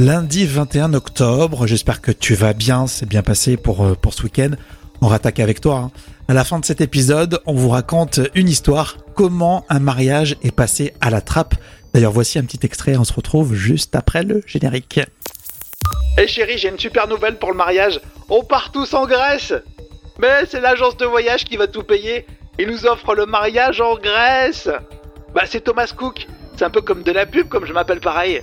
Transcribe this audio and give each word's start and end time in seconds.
lundi 0.00 0.46
21 0.46 0.94
octobre. 0.94 1.66
J'espère 1.66 2.00
que 2.00 2.10
tu 2.10 2.34
vas 2.34 2.54
bien, 2.54 2.86
c'est 2.86 3.06
bien 3.06 3.22
passé 3.22 3.58
pour, 3.58 3.84
euh, 3.84 3.94
pour 3.94 4.14
ce 4.14 4.22
week-end. 4.22 4.52
On 5.02 5.08
rattaque 5.08 5.40
avec 5.40 5.60
toi. 5.60 5.76
hein. 5.76 5.90
À 6.26 6.32
la 6.32 6.42
fin 6.44 6.58
de 6.58 6.64
cet 6.64 6.80
épisode, 6.80 7.40
on 7.44 7.52
vous 7.54 7.68
raconte 7.68 8.18
une 8.34 8.48
histoire, 8.48 8.96
comment 9.14 9.66
un 9.68 9.78
mariage 9.78 10.36
est 10.42 10.54
passé 10.54 10.94
à 11.02 11.10
la 11.10 11.20
trappe. 11.20 11.54
D'ailleurs, 11.92 12.12
voici 12.12 12.38
un 12.38 12.44
petit 12.44 12.60
extrait, 12.64 12.96
on 12.96 13.04
se 13.04 13.12
retrouve 13.12 13.54
juste 13.54 13.94
après 13.94 14.22
le 14.22 14.42
générique. 14.46 15.00
Eh 16.18 16.26
chérie, 16.26 16.56
j'ai 16.56 16.68
une 16.68 16.78
super 16.78 17.06
nouvelle 17.06 17.38
pour 17.38 17.50
le 17.50 17.56
mariage. 17.56 18.00
On 18.30 18.42
part 18.42 18.72
tous 18.72 18.94
en 18.94 19.06
Grèce. 19.06 19.52
Mais 20.18 20.46
c'est 20.50 20.60
l'agence 20.60 20.96
de 20.96 21.04
voyage 21.04 21.44
qui 21.44 21.56
va 21.58 21.66
tout 21.66 21.82
payer. 21.82 22.24
Il 22.58 22.68
nous 22.68 22.86
offre 22.86 23.14
le 23.14 23.26
mariage 23.26 23.80
en 23.82 23.96
Grèce. 23.96 24.68
Bah 25.34 25.42
c'est 25.46 25.60
Thomas 25.62 25.92
Cook. 25.94 26.26
C'est 26.56 26.64
un 26.64 26.70
peu 26.70 26.80
comme 26.80 27.02
de 27.02 27.12
la 27.12 27.26
pub, 27.26 27.48
comme 27.48 27.66
je 27.66 27.72
m'appelle 27.72 28.00
pareil. 28.00 28.42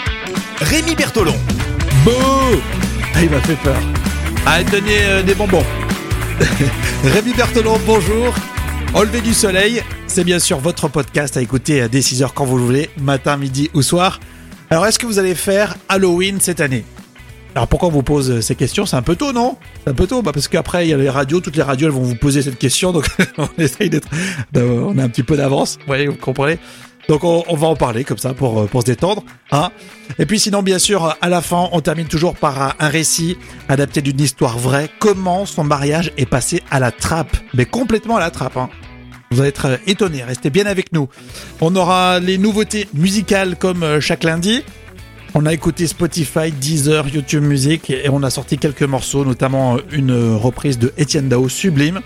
Rémi 0.61 0.95
Bertolon. 0.95 1.35
Bouh 2.05 2.11
Ah, 3.15 3.23
il 3.23 3.29
m'a 3.29 3.41
fait 3.41 3.55
peur. 3.55 3.75
Allez, 4.45 4.63
donner 4.69 5.01
euh, 5.01 5.23
des 5.23 5.33
bonbons. 5.35 5.63
Rémi 7.03 7.33
Berthelon, 7.33 7.79
bonjour. 7.85 8.33
Lever 8.93 9.21
du 9.21 9.33
soleil, 9.33 9.81
c'est 10.07 10.23
bien 10.23 10.37
sûr 10.39 10.59
votre 10.59 10.87
podcast 10.87 11.35
à 11.37 11.41
écouter 11.41 11.87
dès 11.89 11.99
6h 12.01 12.29
quand 12.35 12.45
vous 12.45 12.57
le 12.57 12.63
voulez, 12.63 12.89
matin, 12.99 13.37
midi 13.37 13.69
ou 13.73 13.81
soir. 13.81 14.19
Alors, 14.69 14.85
est-ce 14.85 14.99
que 14.99 15.05
vous 15.05 15.17
allez 15.17 15.33
faire 15.35 15.75
Halloween 15.89 16.39
cette 16.39 16.61
année? 16.61 16.85
Alors, 17.55 17.67
pourquoi 17.67 17.89
on 17.89 17.91
vous 17.91 18.03
pose 18.03 18.41
ces 18.41 18.55
questions? 18.55 18.85
C'est 18.85 18.95
un 18.95 19.01
peu 19.01 19.15
tôt, 19.15 19.33
non? 19.33 19.57
C'est 19.83 19.91
un 19.91 19.93
peu 19.93 20.07
tôt, 20.07 20.21
bah 20.21 20.31
parce 20.33 20.47
qu'après, 20.47 20.85
il 20.85 20.89
y 20.89 20.93
a 20.93 20.97
les 20.97 21.09
radios, 21.09 21.39
toutes 21.41 21.55
les 21.55 21.63
radios, 21.63 21.87
elles 21.87 21.93
vont 21.93 22.03
vous 22.03 22.15
poser 22.15 22.41
cette 22.41 22.59
question, 22.59 22.91
donc 22.91 23.07
on 23.37 23.49
essaye 23.57 23.89
d'être... 23.89 24.07
On 24.55 24.97
a 24.97 25.03
un 25.03 25.09
petit 25.09 25.23
peu 25.23 25.35
d'avance, 25.35 25.77
vous 25.79 25.87
voyez, 25.87 26.07
vous 26.07 26.15
comprenez? 26.15 26.59
Donc 27.07 27.23
on, 27.23 27.55
va 27.55 27.67
en 27.67 27.75
parler 27.75 28.03
comme 28.03 28.17
ça 28.17 28.33
pour, 28.33 28.61
euh, 28.61 28.65
pour 28.67 28.81
se 28.81 28.85
détendre. 28.85 29.23
Hein 29.51 29.71
et 30.19 30.25
puis 30.25 30.39
sinon, 30.39 30.63
bien 30.63 30.79
sûr, 30.79 31.17
à 31.19 31.29
la 31.29 31.41
fin, 31.41 31.69
on 31.71 31.81
termine 31.81 32.07
toujours 32.07 32.35
par 32.35 32.75
un, 32.79 32.87
récit 32.87 33.37
adapté 33.69 34.01
d'une 34.01 34.19
histoire 34.19 34.57
vraie. 34.57 34.89
Comment 34.99 35.45
son 35.45 35.63
mariage 35.63 36.11
est 36.17 36.25
passé 36.25 36.61
à 36.69 36.79
la 36.79 36.91
trappe? 36.91 37.35
Mais 37.53 37.65
complètement 37.65 38.17
à 38.17 38.19
la 38.19 38.31
trappe. 38.31 38.57
Hein. 38.57 38.69
Vous 39.31 39.39
allez 39.39 39.49
être 39.49 39.65
euh, 39.65 39.77
étonnés, 39.87 40.23
restez 40.23 40.49
bien 40.49 40.65
avec 40.65 40.93
nous. 40.93 41.09
On 41.59 41.75
aura 41.75 42.19
les 42.19 42.37
nouveautés 42.37 42.87
musicales 42.93 43.55
comme 43.57 43.83
euh, 43.83 43.99
chaque 43.99 44.23
lundi. 44.23 44.63
On 45.33 45.45
a 45.45 45.53
écouté 45.53 45.87
Spotify, 45.87 46.51
Deezer, 46.51 47.07
YouTube 47.07 47.43
Music 47.43 47.89
et 47.89 48.09
on 48.09 48.21
a 48.21 48.29
sorti 48.29 48.57
quelques 48.57 48.83
morceaux, 48.83 49.23
notamment 49.23 49.77
une 49.91 50.35
reprise 50.35 50.77
de 50.77 50.93
Etienne 50.99 51.29
Dao 51.29 51.47
Sublime, 51.47 52.01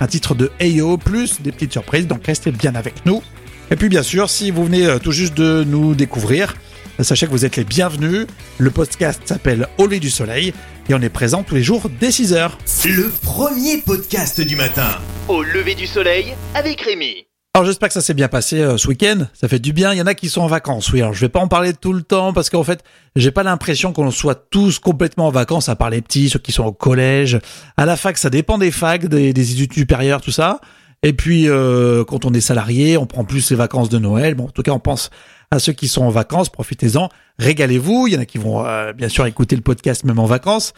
un 0.00 0.06
titre 0.06 0.34
de 0.34 0.50
Ayo, 0.58 0.96
plus 0.96 1.42
des 1.42 1.52
petites 1.52 1.72
surprises, 1.72 2.06
donc 2.06 2.26
restez 2.26 2.50
bien 2.50 2.74
avec 2.74 3.04
nous. 3.04 3.22
Et 3.70 3.76
puis 3.76 3.88
bien 3.88 4.02
sûr, 4.02 4.28
si 4.28 4.50
vous 4.50 4.64
venez 4.64 4.86
euh, 4.86 4.98
tout 4.98 5.12
juste 5.12 5.34
de 5.34 5.64
nous 5.64 5.94
découvrir, 5.94 6.54
euh, 7.00 7.02
sachez 7.02 7.26
que 7.26 7.30
vous 7.30 7.44
êtes 7.44 7.56
les 7.56 7.64
bienvenus. 7.64 8.26
Le 8.58 8.70
podcast 8.70 9.22
s'appelle 9.24 9.66
Au 9.78 9.84
lever 9.86 10.00
du 10.00 10.10
soleil 10.10 10.52
et 10.88 10.94
on 10.94 11.00
est 11.00 11.08
présent 11.08 11.42
tous 11.42 11.54
les 11.54 11.62
jours 11.62 11.88
dès 12.00 12.10
6h. 12.10 12.50
Le 12.86 13.10
premier 13.22 13.78
podcast 13.78 14.40
du 14.40 14.56
matin. 14.56 14.88
Au 15.28 15.42
lever 15.42 15.74
du 15.74 15.86
soleil 15.86 16.34
avec 16.54 16.80
Rémi. 16.82 17.26
Alors 17.54 17.66
j'espère 17.66 17.88
que 17.88 17.92
ça 17.92 18.00
s'est 18.00 18.14
bien 18.14 18.28
passé 18.28 18.60
euh, 18.60 18.78
ce 18.78 18.88
week-end, 18.88 19.26
ça 19.34 19.46
fait 19.46 19.58
du 19.58 19.74
bien, 19.74 19.92
il 19.92 19.98
y 19.98 20.02
en 20.02 20.06
a 20.06 20.14
qui 20.14 20.30
sont 20.30 20.40
en 20.40 20.46
vacances, 20.46 20.90
oui, 20.90 21.02
alors 21.02 21.12
je 21.12 21.20
vais 21.20 21.28
pas 21.28 21.40
en 21.40 21.48
parler 21.48 21.74
tout 21.74 21.92
le 21.92 22.00
temps 22.00 22.32
parce 22.32 22.48
qu'en 22.48 22.64
fait 22.64 22.82
j'ai 23.14 23.30
pas 23.30 23.42
l'impression 23.42 23.92
qu'on 23.92 24.10
soit 24.10 24.46
tous 24.48 24.78
complètement 24.78 25.26
en 25.26 25.30
vacances 25.30 25.68
à 25.68 25.76
part 25.76 25.90
les 25.90 26.00
petits, 26.00 26.30
ceux 26.30 26.38
qui 26.38 26.50
sont 26.50 26.64
au 26.64 26.72
collège, 26.72 27.38
à 27.76 27.84
la 27.84 27.98
fac 27.98 28.16
ça 28.16 28.30
dépend 28.30 28.56
des 28.56 28.70
facs, 28.70 29.06
des, 29.06 29.34
des 29.34 29.52
études 29.52 29.74
supérieures, 29.74 30.22
tout 30.22 30.30
ça, 30.30 30.62
et 31.02 31.12
puis 31.12 31.48
euh, 31.48 32.04
quand 32.04 32.24
on 32.24 32.32
est 32.32 32.40
salarié 32.40 32.96
on 32.96 33.06
prend 33.06 33.24
plus 33.24 33.50
les 33.50 33.56
vacances 33.56 33.88
de 33.88 33.98
Noël, 33.98 34.34
bon 34.34 34.44
en 34.44 34.50
tout 34.50 34.62
cas 34.62 34.72
on 34.72 34.80
pense 34.80 35.10
à 35.50 35.58
ceux 35.58 35.72
qui 35.72 35.88
sont 35.88 36.02
en 36.02 36.10
vacances, 36.10 36.48
profitez-en, 36.48 37.08
régalez-vous, 37.38 38.06
il 38.06 38.14
y 38.14 38.16
en 38.16 38.20
a 38.20 38.24
qui 38.24 38.38
vont 38.38 38.64
euh, 38.64 38.92
bien 38.92 39.08
sûr 39.08 39.26
écouter 39.26 39.56
le 39.56 39.62
podcast 39.62 40.04
même 40.04 40.18
en 40.18 40.26
vacances, 40.26 40.72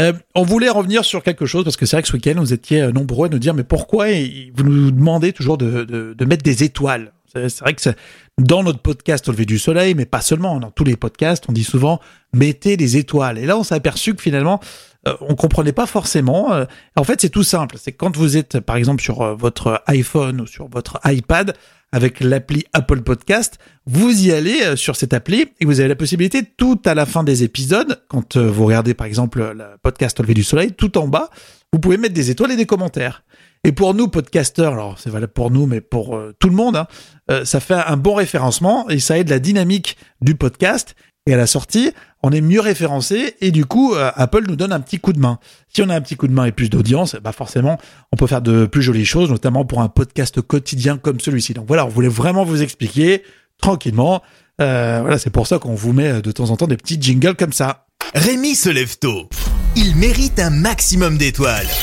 euh, 0.00 0.12
on 0.34 0.42
voulait 0.42 0.70
revenir 0.70 1.04
sur 1.04 1.22
quelque 1.22 1.46
chose 1.46 1.64
parce 1.64 1.76
que 1.76 1.86
c'est 1.86 1.96
vrai 1.96 2.02
que 2.02 2.08
ce 2.08 2.14
week-end 2.14 2.34
vous 2.36 2.52
étiez 2.52 2.82
euh, 2.82 2.92
nombreux 2.92 3.28
à 3.28 3.30
nous 3.30 3.38
dire 3.38 3.54
mais 3.54 3.64
pourquoi 3.64 4.06
vous 4.54 4.64
nous 4.64 4.90
demandez 4.90 5.32
toujours 5.32 5.58
de, 5.58 5.84
de, 5.84 6.14
de 6.14 6.24
mettre 6.24 6.42
des 6.42 6.64
étoiles? 6.64 7.12
C'est 7.34 7.60
vrai 7.60 7.74
que 7.74 7.90
dans 8.38 8.62
notre 8.62 8.78
podcast 8.78 9.28
au 9.28 9.32
lever 9.32 9.44
du 9.44 9.58
soleil, 9.58 9.94
mais 9.94 10.06
pas 10.06 10.20
seulement, 10.20 10.60
dans 10.60 10.70
tous 10.70 10.84
les 10.84 10.96
podcasts, 10.96 11.44
on 11.48 11.52
dit 11.52 11.64
souvent 11.64 12.00
mettez 12.32 12.76
des 12.76 12.96
étoiles. 12.96 13.38
Et 13.38 13.46
là, 13.46 13.58
on 13.58 13.64
s'est 13.64 13.74
aperçu 13.74 14.14
que 14.14 14.22
finalement, 14.22 14.60
euh, 15.06 15.14
on 15.20 15.34
comprenait 15.34 15.72
pas 15.72 15.86
forcément. 15.86 16.52
euh, 16.52 16.64
en 16.96 17.04
fait, 17.04 17.20
c'est 17.20 17.28
tout 17.28 17.42
simple. 17.42 17.76
C'est 17.78 17.92
quand 17.92 18.16
vous 18.16 18.36
êtes, 18.36 18.60
par 18.60 18.76
exemple, 18.76 19.02
sur 19.02 19.22
euh, 19.22 19.34
votre 19.34 19.82
iPhone 19.86 20.40
ou 20.40 20.46
sur 20.46 20.68
votre 20.68 21.00
iPad 21.04 21.54
avec 21.92 22.20
l'appli 22.20 22.64
Apple 22.72 23.02
Podcast, 23.02 23.58
vous 23.86 24.26
y 24.26 24.32
allez 24.32 24.62
euh, 24.62 24.76
sur 24.76 24.96
cette 24.96 25.12
appli 25.14 25.46
et 25.60 25.64
vous 25.64 25.80
avez 25.80 25.88
la 25.88 25.96
possibilité 25.96 26.42
tout 26.44 26.80
à 26.84 26.94
la 26.94 27.06
fin 27.06 27.22
des 27.22 27.44
épisodes, 27.44 28.02
quand 28.08 28.36
vous 28.36 28.64
regardez 28.64 28.94
par 28.94 29.06
exemple 29.06 29.52
le 29.54 29.64
podcast 29.82 30.18
au 30.18 30.24
lever 30.24 30.34
du 30.34 30.42
soleil, 30.42 30.72
tout 30.72 30.98
en 30.98 31.06
bas, 31.06 31.30
vous 31.72 31.78
pouvez 31.78 31.96
mettre 31.96 32.14
des 32.14 32.30
étoiles 32.30 32.52
et 32.52 32.56
des 32.56 32.66
commentaires. 32.66 33.22
Et 33.62 33.72
pour 33.72 33.94
nous, 33.94 34.08
podcasteurs, 34.08 34.72
alors 34.72 34.98
c'est 34.98 35.10
valable 35.10 35.32
pour 35.32 35.50
nous, 35.50 35.66
mais 35.66 35.80
pour 35.80 36.20
tout 36.38 36.48
le 36.48 36.54
monde, 36.54 36.76
hein, 36.76 37.44
ça 37.44 37.60
fait 37.60 37.74
un 37.74 37.96
bon 37.96 38.14
référencement 38.14 38.88
et 38.90 38.98
ça 38.98 39.18
aide 39.18 39.30
la 39.30 39.38
dynamique 39.38 39.96
du 40.20 40.34
podcast. 40.34 40.94
Et 41.26 41.32
à 41.32 41.38
la 41.38 41.46
sortie, 41.46 41.92
on 42.26 42.32
est 42.32 42.40
mieux 42.40 42.60
référencé 42.60 43.34
et 43.42 43.50
du 43.50 43.66
coup, 43.66 43.94
euh, 43.94 44.10
Apple 44.16 44.44
nous 44.48 44.56
donne 44.56 44.72
un 44.72 44.80
petit 44.80 44.98
coup 44.98 45.12
de 45.12 45.20
main. 45.20 45.38
Si 45.68 45.82
on 45.82 45.90
a 45.90 45.94
un 45.94 46.00
petit 46.00 46.16
coup 46.16 46.26
de 46.26 46.32
main 46.32 46.46
et 46.46 46.52
plus 46.52 46.70
d'audience, 46.70 47.16
bah 47.22 47.32
forcément, 47.32 47.78
on 48.12 48.16
peut 48.16 48.26
faire 48.26 48.40
de 48.40 48.64
plus 48.64 48.80
jolies 48.80 49.04
choses, 49.04 49.28
notamment 49.28 49.66
pour 49.66 49.82
un 49.82 49.90
podcast 49.90 50.40
quotidien 50.40 50.96
comme 50.96 51.20
celui-ci. 51.20 51.52
Donc 51.52 51.66
voilà, 51.68 51.84
on 51.84 51.90
voulait 51.90 52.08
vraiment 52.08 52.42
vous 52.42 52.62
expliquer 52.62 53.22
tranquillement. 53.60 54.22
Euh, 54.62 55.00
voilà, 55.02 55.18
c'est 55.18 55.28
pour 55.28 55.46
ça 55.46 55.58
qu'on 55.58 55.74
vous 55.74 55.92
met 55.92 56.12
euh, 56.12 56.20
de 56.22 56.32
temps 56.32 56.48
en 56.48 56.56
temps 56.56 56.66
des 56.66 56.78
petits 56.78 56.96
jingles 56.98 57.34
comme 57.34 57.52
ça. 57.52 57.84
Rémi 58.14 58.54
se 58.54 58.70
lève 58.70 58.96
tôt. 58.96 59.28
Il 59.76 59.94
mérite 59.94 60.38
un 60.38 60.50
maximum 60.50 61.18
d'étoiles. 61.18 61.68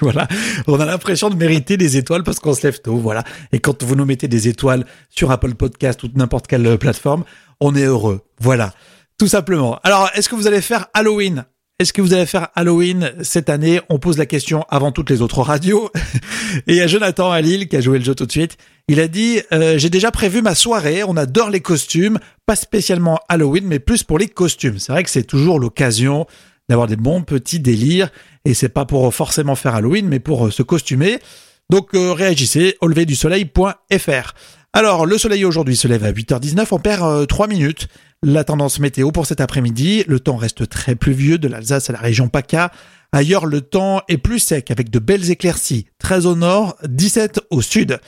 Voilà, 0.00 0.26
on 0.66 0.80
a 0.80 0.84
l'impression 0.84 1.30
de 1.30 1.36
mériter 1.36 1.76
des 1.76 1.96
étoiles 1.96 2.24
parce 2.24 2.40
qu'on 2.40 2.54
se 2.54 2.62
lève 2.66 2.80
tôt, 2.80 2.96
voilà. 2.96 3.22
Et 3.52 3.60
quand 3.60 3.82
vous 3.84 3.94
nous 3.94 4.04
mettez 4.04 4.26
des 4.26 4.48
étoiles 4.48 4.84
sur 5.08 5.30
Apple 5.30 5.54
Podcast 5.54 6.02
ou 6.02 6.08
n'importe 6.14 6.48
quelle 6.48 6.78
plateforme, 6.78 7.24
on 7.60 7.74
est 7.74 7.84
heureux. 7.84 8.22
Voilà, 8.40 8.72
tout 9.18 9.28
simplement. 9.28 9.78
Alors, 9.82 10.10
est-ce 10.14 10.28
que 10.28 10.34
vous 10.34 10.46
allez 10.46 10.60
faire 10.60 10.86
Halloween? 10.94 11.44
Est-ce 11.78 11.92
que 11.92 12.00
vous 12.00 12.14
allez 12.14 12.24
faire 12.24 12.48
Halloween 12.54 13.12
cette 13.20 13.50
année? 13.50 13.80
On 13.90 13.98
pose 13.98 14.16
la 14.16 14.24
question 14.24 14.64
avant 14.70 14.92
toutes 14.92 15.10
les 15.10 15.20
autres 15.20 15.42
radios. 15.42 15.90
Et 16.66 16.72
il 16.72 16.76
y 16.76 16.80
a 16.80 16.86
Jonathan 16.86 17.30
à 17.30 17.42
Lille 17.42 17.68
qui 17.68 17.76
a 17.76 17.82
joué 17.82 17.98
le 17.98 18.04
jeu 18.04 18.14
tout 18.14 18.24
de 18.24 18.32
suite. 18.32 18.56
Il 18.88 18.98
a 18.98 19.08
dit 19.08 19.40
euh, 19.52 19.76
j'ai 19.76 19.90
déjà 19.90 20.10
prévu 20.10 20.40
ma 20.40 20.54
soirée. 20.54 21.04
On 21.04 21.18
adore 21.18 21.50
les 21.50 21.60
costumes, 21.60 22.18
pas 22.46 22.56
spécialement 22.56 23.20
Halloween, 23.28 23.66
mais 23.66 23.78
plus 23.78 24.04
pour 24.04 24.18
les 24.18 24.28
costumes. 24.28 24.78
C'est 24.78 24.92
vrai 24.92 25.04
que 25.04 25.10
c'est 25.10 25.24
toujours 25.24 25.60
l'occasion 25.60 26.26
d'avoir 26.70 26.86
des 26.86 26.96
bons 26.96 27.22
petits 27.22 27.60
délires. 27.60 28.08
Et 28.46 28.54
c'est 28.54 28.70
pas 28.70 28.86
pour 28.86 29.12
forcément 29.14 29.54
faire 29.54 29.74
Halloween, 29.74 30.08
mais 30.08 30.18
pour 30.18 30.46
euh, 30.46 30.50
se 30.50 30.62
costumer. 30.62 31.18
Donc 31.68 31.94
euh, 31.94 32.12
réagissez 32.12 32.76
au 32.80 32.86
lever 32.86 33.04
du 33.04 33.16
soleil.fr. 33.16 34.32
Alors, 34.76 35.06
le 35.06 35.16
soleil 35.16 35.46
aujourd'hui 35.46 35.74
se 35.74 35.88
lève 35.88 36.04
à 36.04 36.12
8h19, 36.12 36.66
on 36.70 36.78
perd 36.78 37.02
euh, 37.02 37.24
3 37.24 37.46
minutes. 37.46 37.88
La 38.22 38.44
tendance 38.44 38.78
météo 38.78 39.10
pour 39.10 39.24
cet 39.24 39.40
après-midi, 39.40 40.04
le 40.06 40.20
temps 40.20 40.36
reste 40.36 40.68
très 40.68 40.94
pluvieux 40.94 41.38
de 41.38 41.48
l'Alsace 41.48 41.88
à 41.88 41.94
la 41.94 41.98
région 41.98 42.28
PACA. 42.28 42.70
Ailleurs, 43.10 43.46
le 43.46 43.62
temps 43.62 44.02
est 44.08 44.18
plus 44.18 44.38
sec 44.38 44.70
avec 44.70 44.90
de 44.90 44.98
belles 44.98 45.30
éclaircies. 45.30 45.86
13 45.98 46.26
au 46.26 46.36
nord, 46.36 46.76
17 46.86 47.40
au 47.48 47.62
sud. 47.62 48.00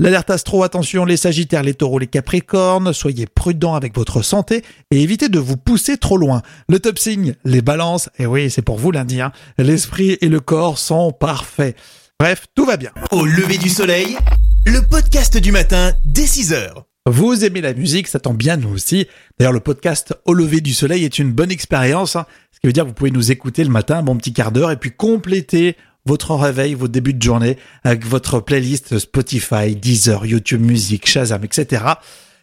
L'alerte 0.00 0.30
astro, 0.30 0.64
attention 0.64 1.04
les 1.04 1.16
sagittaires, 1.16 1.62
les 1.62 1.74
taureaux, 1.74 2.00
les 2.00 2.08
capricornes, 2.08 2.92
soyez 2.92 3.26
prudents 3.32 3.76
avec 3.76 3.94
votre 3.94 4.22
santé 4.22 4.64
et 4.90 5.00
évitez 5.00 5.28
de 5.28 5.38
vous 5.38 5.56
pousser 5.56 5.96
trop 5.96 6.16
loin. 6.16 6.42
Le 6.68 6.80
top 6.80 6.98
signe, 6.98 7.36
les 7.44 7.62
balances, 7.62 8.10
et 8.18 8.26
oui 8.26 8.50
c'est 8.50 8.62
pour 8.62 8.78
vous 8.78 8.90
lundi, 8.90 9.20
hein. 9.20 9.30
l'esprit 9.58 10.18
et 10.20 10.28
le 10.28 10.40
corps 10.40 10.78
sont 10.78 11.12
parfaits. 11.12 11.76
Bref, 12.18 12.46
tout 12.56 12.64
va 12.64 12.76
bien. 12.78 12.90
Au 13.12 13.24
lever 13.24 13.58
du 13.58 13.68
soleil, 13.68 14.16
le 14.66 14.82
podcast 14.82 15.38
du 15.38 15.52
matin 15.52 15.92
dès 16.04 16.26
6 16.26 16.52
heures. 16.52 16.86
Vous 17.08 17.44
aimez 17.44 17.60
la 17.60 17.72
musique, 17.72 18.08
ça 18.08 18.18
tombe 18.18 18.36
bien 18.36 18.56
nous 18.56 18.74
aussi. 18.74 19.06
D'ailleurs 19.38 19.52
le 19.52 19.60
podcast 19.60 20.12
Au 20.24 20.34
lever 20.34 20.60
du 20.60 20.74
soleil 20.74 21.04
est 21.04 21.20
une 21.20 21.30
bonne 21.30 21.52
expérience, 21.52 22.16
hein. 22.16 22.26
ce 22.50 22.58
qui 22.58 22.66
veut 22.66 22.72
dire 22.72 22.82
que 22.82 22.88
vous 22.88 22.94
pouvez 22.94 23.12
nous 23.12 23.30
écouter 23.30 23.62
le 23.62 23.70
matin, 23.70 23.98
un 23.98 24.02
bon 24.02 24.16
petit 24.16 24.32
quart 24.32 24.50
d'heure, 24.50 24.72
et 24.72 24.76
puis 24.76 24.90
compléter 24.90 25.76
votre 26.04 26.34
réveil, 26.34 26.74
vos 26.74 26.88
débuts 26.88 27.14
de 27.14 27.22
journée 27.22 27.58
avec 27.84 28.04
votre 28.04 28.40
playlist 28.40 28.98
Spotify, 28.98 29.76
Deezer, 29.76 30.26
YouTube 30.26 30.62
Music, 30.62 31.08
Shazam, 31.08 31.44
etc. 31.44 31.84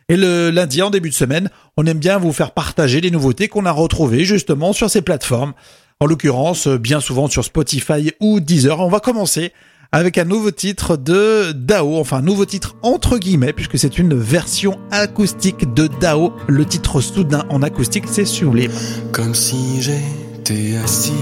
Et 0.07 0.15
le 0.15 0.49
lundi, 0.49 0.81
en 0.81 0.91
début 0.91 1.09
de 1.09 1.15
semaine, 1.15 1.49
on 1.75 1.85
aime 1.85 1.99
bien 1.99 2.19
vous 2.19 2.31
faire 2.31 2.51
partager 2.51 3.01
les 3.01 3.11
nouveautés 3.11 3.49
qu'on 3.49 3.65
a 3.65 3.71
retrouvées 3.71 4.23
justement 4.23 4.71
sur 4.71 4.89
ces 4.89 5.01
plateformes. 5.01 5.53
En 5.99 6.05
l'occurrence, 6.05 6.69
bien 6.69 7.01
souvent 7.01 7.27
sur 7.27 7.43
Spotify 7.43 8.13
ou 8.21 8.39
Deezer. 8.39 8.79
On 8.79 8.89
va 8.89 9.01
commencer 9.01 9.51
avec 9.93 10.17
un 10.17 10.25
nouveau 10.25 10.49
titre 10.49 10.97
de 10.97 11.51
Dao, 11.51 11.97
enfin 11.97 12.17
un 12.17 12.21
nouveau 12.23 12.45
titre 12.45 12.75
entre 12.81 13.19
guillemets, 13.19 13.53
puisque 13.53 13.77
c'est 13.77 13.99
une 13.99 14.15
version 14.15 14.79
acoustique 14.89 15.71
de 15.75 15.87
Dao. 15.87 16.33
Le 16.47 16.65
titre 16.65 16.99
soudain 16.99 17.45
en 17.49 17.61
acoustique, 17.61 18.05
c'est 18.07 18.25
sublime. 18.25 18.71
Comme 19.11 19.35
si 19.35 19.81
j'étais 19.81 20.77
assis 20.83 21.13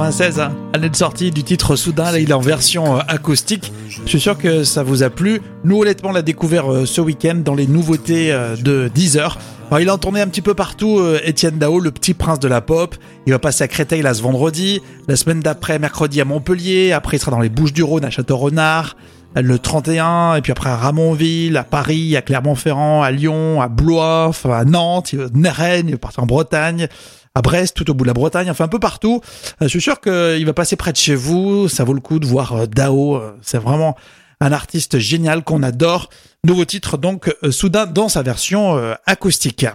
96, 0.00 0.40
hein, 0.40 0.52
année 0.74 0.90
de 0.90 0.96
sortie 0.96 1.30
du 1.30 1.42
titre 1.42 1.74
Soudain, 1.74 2.12
là 2.12 2.18
il 2.18 2.28
est 2.28 2.34
en 2.34 2.40
version 2.40 2.96
euh, 2.96 3.00
acoustique. 3.08 3.72
Je 3.88 4.06
suis 4.06 4.20
sûr 4.20 4.36
que 4.36 4.62
ça 4.62 4.82
vous 4.82 5.02
a 5.02 5.08
plu. 5.08 5.40
Nous 5.64 5.80
honnêtement 5.80 6.10
on 6.10 6.12
l'a 6.12 6.20
découvert 6.20 6.70
euh, 6.70 6.84
ce 6.84 7.00
week-end 7.00 7.36
dans 7.42 7.54
les 7.54 7.66
nouveautés 7.66 8.30
euh, 8.30 8.56
de 8.56 8.90
Deezer. 8.94 9.38
Alors, 9.70 9.80
il 9.80 9.88
a 9.88 9.94
en 9.94 9.98
tourné 9.98 10.20
un 10.20 10.28
petit 10.28 10.42
peu 10.42 10.52
partout, 10.54 11.00
Étienne 11.24 11.58
Dao, 11.58 11.80
le 11.80 11.90
petit 11.90 12.14
prince 12.14 12.38
de 12.38 12.46
la 12.46 12.60
pop. 12.60 12.94
Il 13.26 13.32
va 13.32 13.40
passer 13.40 13.64
à 13.64 13.68
Créteil 13.68 14.00
là 14.02 14.14
ce 14.14 14.22
vendredi, 14.22 14.80
la 15.08 15.16
semaine 15.16 15.40
d'après 15.40 15.78
mercredi 15.80 16.20
à 16.20 16.24
Montpellier, 16.24 16.92
après 16.92 17.16
il 17.16 17.20
sera 17.20 17.32
dans 17.32 17.40
les 17.40 17.48
Bouches 17.48 17.72
du 17.72 17.82
Rhône 17.82 18.04
à 18.04 18.10
Château-Renard, 18.10 18.96
le 19.34 19.58
31, 19.58 20.36
et 20.36 20.40
puis 20.40 20.52
après 20.52 20.70
à 20.70 20.76
Ramonville, 20.76 21.56
à 21.56 21.64
Paris, 21.64 22.16
à 22.16 22.22
Clermont-Ferrand, 22.22 23.02
à 23.02 23.10
Lyon, 23.10 23.60
à 23.60 23.66
Blois, 23.68 24.26
enfin, 24.28 24.50
à 24.56 24.64
Nantes, 24.64 25.14
va- 25.14 25.50
Rennes, 25.50 25.86
il 25.88 25.92
va 25.92 25.98
partir 25.98 26.22
en 26.22 26.26
Bretagne, 26.26 26.86
à 27.36 27.42
Brest, 27.42 27.76
tout 27.76 27.90
au 27.90 27.94
bout 27.94 28.04
de 28.04 28.08
la 28.08 28.14
Bretagne, 28.14 28.50
enfin 28.50 28.64
un 28.64 28.68
peu 28.68 28.78
partout. 28.78 29.20
Euh, 29.60 29.64
Je 29.64 29.68
suis 29.68 29.82
sûr 29.82 30.00
qu'il 30.00 30.46
va 30.46 30.52
passer 30.54 30.74
près 30.74 30.90
de 30.92 30.96
chez 30.96 31.14
vous, 31.14 31.68
ça 31.68 31.84
vaut 31.84 31.92
le 31.92 32.00
coup 32.00 32.18
de 32.18 32.26
voir 32.26 32.54
euh, 32.54 32.66
Dao, 32.66 33.16
euh, 33.16 33.36
c'est 33.42 33.58
vraiment 33.58 33.94
un 34.40 34.52
artiste 34.52 34.98
génial 34.98 35.44
qu'on 35.44 35.62
adore. 35.62 36.08
Nouveau 36.44 36.64
titre 36.64 36.96
donc 36.96 37.34
euh, 37.44 37.50
soudain 37.50 37.84
dans 37.84 38.08
sa 38.08 38.22
version 38.22 38.78
euh, 38.78 38.94
acoustique. 39.04 39.66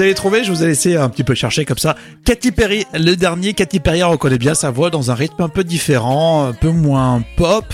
Vous 0.00 0.04
allez 0.04 0.14
trouver, 0.14 0.44
je 0.44 0.50
vous 0.50 0.62
ai 0.62 0.66
laissé 0.66 0.96
un 0.96 1.10
petit 1.10 1.24
peu 1.24 1.34
chercher 1.34 1.66
comme 1.66 1.76
ça. 1.76 1.94
Katy 2.24 2.52
Perry, 2.52 2.86
le 2.94 3.16
dernier, 3.16 3.52
Katy 3.52 3.80
Perry, 3.80 4.02
on 4.02 4.08
reconnaît 4.12 4.38
bien 4.38 4.54
sa 4.54 4.70
voix 4.70 4.88
dans 4.88 5.10
un 5.10 5.14
rythme 5.14 5.42
un 5.42 5.50
peu 5.50 5.62
différent, 5.62 6.46
un 6.46 6.54
peu 6.54 6.70
moins 6.70 7.22
pop. 7.36 7.66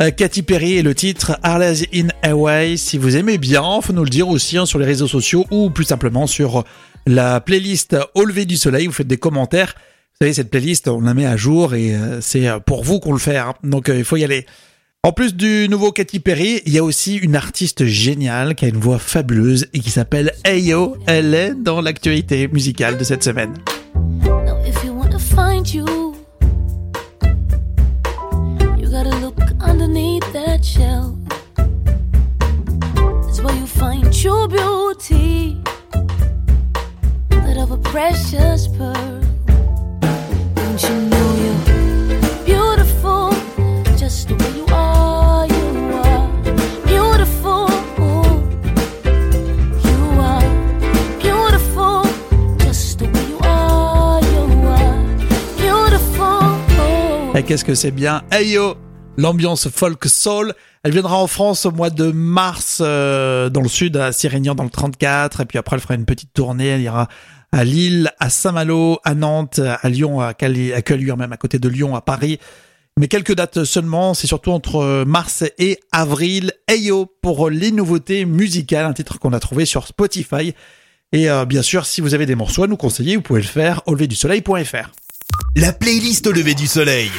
Euh, 0.00 0.10
Katy 0.10 0.42
Perry 0.42 0.72
et 0.78 0.82
le 0.82 0.92
titre 0.96 1.38
Arles 1.44 1.84
in 1.94 2.08
Hawaii. 2.24 2.76
Si 2.76 2.98
vous 2.98 3.16
aimez 3.16 3.38
bien, 3.38 3.80
faut 3.80 3.92
nous 3.92 4.02
le 4.02 4.10
dire 4.10 4.26
aussi 4.26 4.58
hein, 4.58 4.66
sur 4.66 4.80
les 4.80 4.86
réseaux 4.86 5.06
sociaux 5.06 5.46
ou 5.52 5.70
plus 5.70 5.84
simplement 5.84 6.26
sur 6.26 6.64
la 7.06 7.40
playlist 7.40 7.96
Au 8.16 8.24
lever 8.24 8.44
du 8.44 8.56
soleil. 8.56 8.88
Vous 8.88 8.92
faites 8.92 9.06
des 9.06 9.16
commentaires. 9.18 9.74
Vous 9.76 10.24
savez, 10.26 10.32
cette 10.32 10.50
playlist, 10.50 10.88
on 10.88 11.02
la 11.02 11.14
met 11.14 11.26
à 11.26 11.36
jour 11.36 11.76
et 11.76 11.94
euh, 11.94 12.20
c'est 12.20 12.48
euh, 12.48 12.58
pour 12.58 12.82
vous 12.82 12.98
qu'on 12.98 13.12
le 13.12 13.20
fait. 13.20 13.36
hein. 13.36 13.54
Donc 13.62 13.86
il 13.86 14.02
faut 14.04 14.16
y 14.16 14.24
aller. 14.24 14.46
En 15.04 15.10
plus 15.10 15.34
du 15.34 15.66
nouveau 15.68 15.90
Katy 15.90 16.20
Perry, 16.20 16.62
il 16.64 16.72
y 16.72 16.78
a 16.78 16.84
aussi 16.84 17.16
une 17.16 17.34
artiste 17.34 17.86
géniale 17.86 18.54
qui 18.54 18.66
a 18.66 18.68
une 18.68 18.78
voix 18.78 19.00
fabuleuse 19.00 19.66
et 19.72 19.80
qui 19.80 19.90
s'appelle 19.90 20.32
Ayo. 20.44 20.96
Elle 21.08 21.34
est 21.34 21.54
dans 21.56 21.80
l'actualité 21.80 22.46
musicale 22.46 22.96
de 22.98 23.02
cette 23.02 23.24
semaine. 23.24 23.52
Qu'est-ce 57.52 57.66
que 57.66 57.74
c'est 57.74 57.90
bien 57.90 58.22
Ayo 58.30 58.76
L'ambiance 59.18 59.68
folk 59.68 60.06
soul. 60.06 60.54
Elle 60.84 60.92
viendra 60.92 61.18
en 61.18 61.26
France 61.26 61.66
au 61.66 61.70
mois 61.70 61.90
de 61.90 62.10
mars 62.10 62.78
euh, 62.80 63.50
dans 63.50 63.60
le 63.60 63.68
sud, 63.68 63.98
à 63.98 64.10
Sirignan 64.10 64.54
dans 64.54 64.64
le 64.64 64.70
34. 64.70 65.42
Et 65.42 65.44
puis 65.44 65.58
après, 65.58 65.76
elle 65.76 65.82
fera 65.82 65.94
une 65.94 66.06
petite 66.06 66.32
tournée. 66.32 66.68
Elle 66.68 66.80
ira 66.80 67.08
à 67.52 67.64
Lille, 67.64 68.10
à 68.20 68.30
Saint-Malo, 68.30 69.00
à 69.04 69.14
Nantes, 69.14 69.60
à 69.60 69.86
Lyon, 69.90 70.22
à, 70.22 70.32
Cali, 70.32 70.72
à 70.72 70.80
Caluire, 70.80 71.18
même 71.18 71.30
à 71.30 71.36
côté 71.36 71.58
de 71.58 71.68
Lyon, 71.68 71.94
à 71.94 72.00
Paris. 72.00 72.38
Mais 72.98 73.06
quelques 73.06 73.34
dates 73.34 73.64
seulement, 73.64 74.14
c'est 74.14 74.26
surtout 74.26 74.52
entre 74.52 75.04
mars 75.04 75.44
et 75.58 75.78
avril. 75.92 76.52
Ayo 76.68 77.04
pour 77.20 77.50
les 77.50 77.70
nouveautés 77.70 78.24
musicales, 78.24 78.86
un 78.86 78.94
titre 78.94 79.18
qu'on 79.18 79.34
a 79.34 79.40
trouvé 79.40 79.66
sur 79.66 79.86
Spotify. 79.86 80.54
Et 81.12 81.28
euh, 81.28 81.44
bien 81.44 81.60
sûr, 81.60 81.84
si 81.84 82.00
vous 82.00 82.14
avez 82.14 82.24
des 82.24 82.34
morceaux 82.34 82.62
à 82.62 82.66
nous 82.66 82.78
conseiller, 82.78 83.16
vous 83.16 83.22
pouvez 83.22 83.42
le 83.42 83.46
faire 83.46 83.82
au 83.84 83.92
leverdusoleil.fr. 83.92 85.01
La 85.56 85.72
playlist 85.72 86.26
au 86.26 86.32
lever 86.32 86.54
du 86.54 86.66
soleil. 86.66 87.10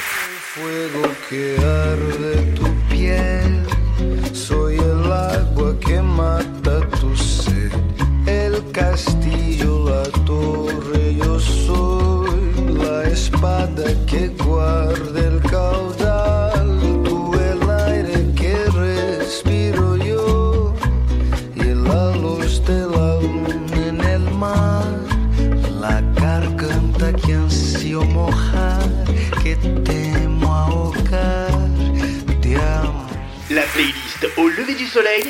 Lever 34.57 34.75
du 34.75 34.85
soleil. 34.85 35.23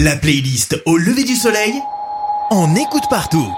La 0.00 0.16
playlist 0.16 0.82
au 0.84 0.96
lever 0.96 1.22
du 1.22 1.36
soleil. 1.36 1.74
On 2.50 2.74
écoute 2.74 3.04
partout. 3.08 3.48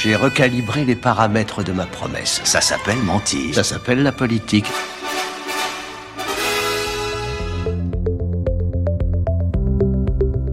J'ai 0.00 0.16
recalibré 0.16 0.86
les 0.86 0.96
paramètres 0.96 1.62
de 1.62 1.72
ma 1.72 1.84
promesse. 1.84 2.40
Ça 2.44 2.62
s'appelle 2.62 2.96
mentir. 2.98 3.54
Ça 3.54 3.62
s'appelle 3.62 4.02
la 4.02 4.12
politique. 4.12 4.66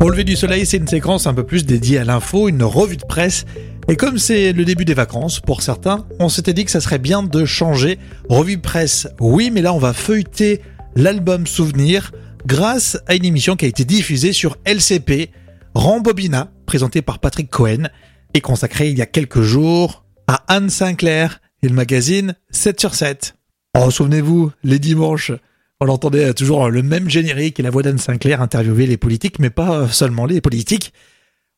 Au 0.02 0.10
lever 0.10 0.26
du 0.26 0.36
soleil, 0.36 0.66
c'est 0.66 0.78
une 0.78 0.88
séquence 0.88 1.26
un 1.26 1.34
peu 1.34 1.46
plus 1.46 1.66
dédiée 1.66 2.00
à 2.00 2.04
l'info, 2.04 2.50
une 2.50 2.64
revue 2.64 2.98
de 2.98 3.06
presse. 3.06 3.46
Et 3.88 3.96
comme 3.96 4.18
c'est 4.18 4.52
le 4.52 4.66
début 4.66 4.86
des 4.86 4.94
vacances 4.94 5.40
pour 5.40 5.62
certains, 5.62 6.06
on 6.20 6.28
s'était 6.28 6.54
dit 6.54 6.66
que 6.66 6.72
ça 6.72 6.82
serait 6.82 7.00
bien 7.00 7.24
de 7.24 7.46
changer. 7.46 7.98
Revue 8.28 8.58
de 8.58 8.62
presse, 8.62 9.08
oui, 9.20 9.52
mais 9.52 9.62
là 9.62 9.74
on 9.74 9.80
va 9.80 9.94
feuilleter 9.94 10.62
l'album 10.96 11.48
Souvenir 11.48 12.12
grâce 12.46 12.98
à 13.08 13.16
une 13.16 13.26
émission 13.26 13.56
qui 13.56 13.66
a 13.66 13.68
été 13.68 13.86
diffusée 13.86 14.34
sur 14.34 14.58
LCP, 14.66 15.32
Rambobina, 15.74 16.52
présentée 16.66 17.02
par 17.02 17.20
Patrick 17.20 17.50
Cohen, 17.50 17.90
et 18.34 18.42
consacrée 18.42 18.90
il 18.90 18.98
y 18.98 19.02
a 19.02 19.06
quelques 19.06 19.42
jours 19.42 20.06
à 20.28 20.44
Anne 20.48 20.70
Sinclair 20.70 21.40
et 21.62 21.68
le 21.68 21.74
magazine 21.74 22.36
7 22.52 22.80
sur 22.80 22.96
7. 22.96 23.36
Oh, 23.78 23.92
souvenez-vous, 23.92 24.52
les 24.64 24.80
dimanches, 24.80 25.32
on 25.80 25.88
entendait 25.88 26.34
toujours 26.34 26.70
le 26.70 26.84
même 26.84 27.10
générique 27.10 27.60
et 27.60 27.64
la 27.64 27.70
voix 27.70 27.84
d'Anne 27.84 27.98
Sinclair 27.98 28.42
interviewer 28.42 28.88
les 28.88 28.98
politiques, 28.98 29.40
mais 29.40 29.50
pas 29.50 29.88
seulement 29.88 30.26
les 30.26 30.42
politiques. 30.42 30.94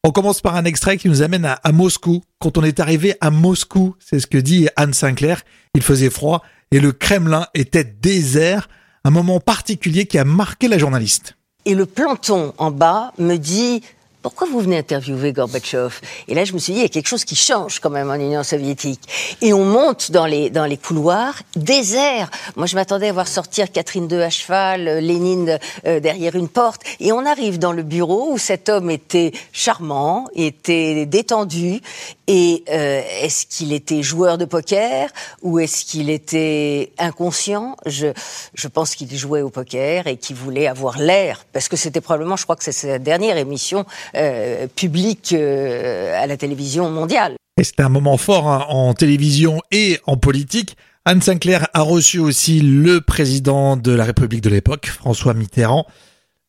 On 0.03 0.11
commence 0.11 0.41
par 0.41 0.55
un 0.55 0.65
extrait 0.65 0.97
qui 0.97 1.07
nous 1.07 1.21
amène 1.21 1.45
à, 1.45 1.53
à 1.53 1.71
Moscou. 1.71 2.23
Quand 2.39 2.57
on 2.57 2.63
est 2.63 2.79
arrivé 2.79 3.15
à 3.21 3.31
Moscou, 3.31 3.95
c'est 3.99 4.19
ce 4.19 4.27
que 4.27 4.37
dit 4.37 4.67
Anne 4.75 4.93
Sinclair, 4.93 5.43
il 5.75 5.81
faisait 5.81 6.09
froid 6.09 6.43
et 6.71 6.79
le 6.79 6.91
Kremlin 6.91 7.47
était 7.53 7.83
désert, 7.83 8.67
un 9.05 9.11
moment 9.11 9.39
particulier 9.39 10.05
qui 10.05 10.17
a 10.17 10.25
marqué 10.25 10.67
la 10.67 10.77
journaliste. 10.77 11.35
Et 11.65 11.75
le 11.75 11.85
planton 11.85 12.53
en 12.57 12.71
bas 12.71 13.13
me 13.17 13.37
dit 13.37 13.81
pourquoi 14.23 14.47
vous 14.47 14.61
venez 14.61 14.77
interviewer 14.77 15.33
Gorbatchev? 15.33 15.99
Et 16.29 16.33
là, 16.33 16.45
je 16.45 16.53
me 16.53 16.57
suis 16.57 16.71
dit, 16.71 16.79
il 16.79 16.81
y 16.83 16.85
a 16.85 16.89
quelque 16.89 17.09
chose 17.09 17.25
qui 17.25 17.35
change 17.35 17.79
quand 17.79 17.89
même 17.89 18.09
en 18.09 18.15
Union 18.15 18.41
soviétique. 18.41 19.01
Et 19.41 19.51
on 19.51 19.65
monte 19.65 20.11
dans 20.11 20.25
les, 20.25 20.49
dans 20.49 20.65
les 20.65 20.77
couloirs, 20.77 21.35
désert. 21.57 22.31
Moi, 22.55 22.65
je 22.65 22.75
m'attendais 22.75 23.09
à 23.09 23.11
voir 23.11 23.27
sortir 23.27 23.69
Catherine 23.69 24.07
II 24.09 24.21
à 24.21 24.29
cheval, 24.29 24.87
euh, 24.87 25.01
Lénine 25.01 25.59
euh, 25.85 25.99
derrière 25.99 26.35
une 26.35 26.47
porte. 26.47 26.83
Et 27.01 27.11
on 27.11 27.25
arrive 27.25 27.59
dans 27.59 27.73
le 27.73 27.83
bureau 27.83 28.31
où 28.31 28.37
cet 28.37 28.69
homme 28.69 28.89
était 28.89 29.33
charmant, 29.51 30.29
était 30.35 31.05
détendu. 31.05 31.81
Et 32.27 32.63
euh, 32.69 33.01
est-ce 33.21 33.45
qu'il 33.45 33.73
était 33.73 34.01
joueur 34.01 34.37
de 34.37 34.45
poker 34.45 35.09
ou 35.41 35.59
est-ce 35.59 35.83
qu'il 35.83 36.09
était 36.09 36.93
inconscient? 36.97 37.75
Je, 37.85 38.07
je 38.53 38.67
pense 38.69 38.95
qu'il 38.95 39.13
jouait 39.13 39.41
au 39.41 39.49
poker 39.49 40.07
et 40.07 40.15
qu'il 40.15 40.37
voulait 40.37 40.67
avoir 40.67 40.97
l'air, 40.97 41.45
parce 41.51 41.67
que 41.67 41.75
c'était 41.75 41.99
probablement, 41.99 42.37
je 42.37 42.43
crois 42.43 42.55
que 42.55 42.63
c'est 42.63 42.71
sa 42.71 42.99
dernière 42.99 43.35
émission 43.35 43.85
euh, 44.15 44.67
publique 44.67 45.33
euh, 45.33 46.21
à 46.21 46.27
la 46.27 46.37
télévision 46.37 46.89
mondiale. 46.89 47.35
Et 47.59 47.63
c'était 47.63 47.83
un 47.83 47.89
moment 47.89 48.17
fort 48.17 48.47
hein, 48.47 48.65
en 48.69 48.93
télévision 48.93 49.61
et 49.71 49.99
en 50.05 50.17
politique. 50.17 50.75
Anne 51.05 51.21
Sinclair 51.21 51.67
a 51.73 51.81
reçu 51.81 52.19
aussi 52.19 52.61
le 52.61 53.01
président 53.01 53.75
de 53.75 53.91
la 53.91 54.05
République 54.05 54.41
de 54.41 54.49
l'époque, 54.49 54.87
François 54.87 55.33
Mitterrand. 55.33 55.85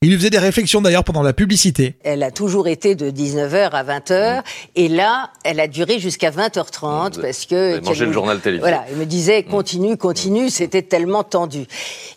Il 0.04 0.10
lui 0.10 0.18
faisait 0.18 0.28
des 0.28 0.38
réflexions 0.38 0.82
d'ailleurs 0.82 1.02
pendant 1.02 1.22
la 1.22 1.32
publicité. 1.32 1.94
Elle 2.04 2.22
a 2.22 2.30
toujours 2.30 2.68
été 2.68 2.94
de 2.94 3.10
19h 3.10 3.70
à 3.70 3.82
20h, 3.84 4.42
et 4.76 4.88
là, 4.88 5.30
elle 5.44 5.60
a 5.60 5.66
duré 5.66 5.98
jusqu'à 5.98 6.30
20h30 6.30 7.22
parce 7.22 7.46
que... 7.46 7.80
mangé 7.80 8.04
le 8.04 8.12
journal 8.12 8.38
télévisé. 8.38 8.60
Voilà, 8.60 8.84
elle 8.90 8.96
me 8.96 9.06
disait 9.06 9.44
continue, 9.44 9.96
continue, 9.96 10.50
c'était 10.50 10.82
tellement 10.82 11.24
tendu. 11.24 11.64